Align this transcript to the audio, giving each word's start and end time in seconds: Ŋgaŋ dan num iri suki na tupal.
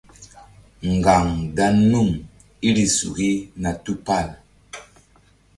Ŋgaŋ 0.95 1.25
dan 1.55 1.75
num 1.91 2.09
iri 2.67 2.85
suki 2.97 3.31
na 3.61 3.69
tupal. 3.83 4.27